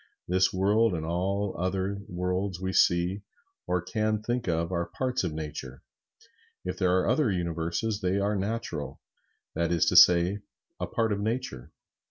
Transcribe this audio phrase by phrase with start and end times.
[0.27, 3.21] This world and all other worlds we see
[3.67, 5.83] or can think of are parts of Nature.
[6.65, 8.99] If there are other Universes, they are natural;
[9.53, 10.39] that is to say,
[10.79, 11.71] a part of Nature.